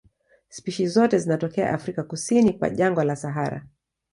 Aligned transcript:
Spishi 0.49 0.87
zote 0.87 1.19
zinatokea 1.19 1.73
Afrika 1.73 2.03
kusini 2.03 2.53
kwa 2.53 2.69
jangwa 2.69 3.03
la 3.05 3.15
Sahara. 3.15 3.65